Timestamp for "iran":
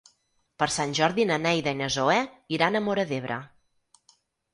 2.57-2.79